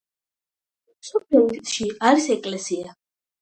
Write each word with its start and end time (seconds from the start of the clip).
სოფელში 1.09 1.87
არის 2.11 2.27
ეკლესია. 2.39 2.97